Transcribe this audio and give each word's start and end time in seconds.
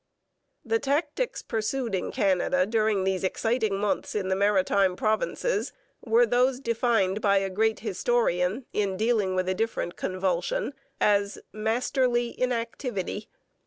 ]The 0.65 0.79
tactics 0.79 1.43
pursued 1.43 1.93
in 1.93 2.11
Canada 2.11 2.65
during 2.65 3.03
these 3.03 3.23
exciting 3.23 3.75
months 3.77 4.15
in 4.15 4.29
the 4.29 4.35
Maritime 4.35 4.95
Provinces 4.95 5.73
were 6.03 6.25
those 6.25 6.59
defined 6.59 7.21
by 7.21 7.37
a 7.37 7.51
great 7.51 7.81
historian, 7.81 8.65
in 8.73 8.97
dealing 8.97 9.35
with 9.35 9.47
a 9.47 9.53
different 9.53 9.95
convulsion, 9.97 10.73
as 10.99 11.37
'masterly 11.53 12.33
inactivity.' 12.41 13.29